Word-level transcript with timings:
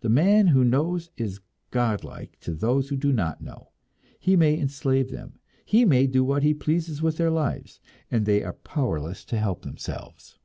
The 0.00 0.10
man 0.10 0.48
who 0.48 0.64
knows 0.64 1.08
is 1.16 1.40
godlike 1.70 2.36
to 2.40 2.52
those 2.52 2.90
who 2.90 2.96
do 2.98 3.10
not 3.10 3.40
know; 3.40 3.70
he 4.20 4.36
may 4.36 4.60
enslave 4.60 5.10
them, 5.10 5.38
he 5.64 5.86
may 5.86 6.06
do 6.06 6.22
what 6.22 6.42
he 6.42 6.52
pleases 6.52 7.00
with 7.00 7.16
their 7.16 7.30
lives, 7.30 7.80
and 8.10 8.26
they 8.26 8.42
are 8.42 8.52
powerless 8.52 9.24
to 9.24 9.38
help 9.38 9.62
themselves. 9.62 10.38